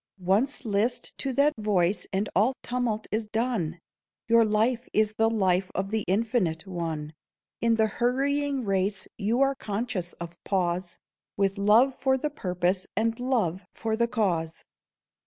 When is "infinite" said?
6.07-6.65